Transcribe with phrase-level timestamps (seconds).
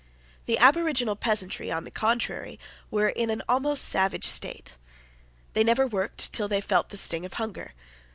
[0.47, 2.59] The aboriginal peasantry, on the contrary,
[2.89, 4.73] were in an almost savage state.
[5.53, 7.73] They never worked till they felt the sting of hunger.